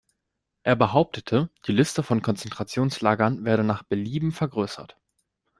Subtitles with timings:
[0.63, 4.97] Er behauptete, die Liste von Konzentrationslagern werde nach Belieben vergrößert.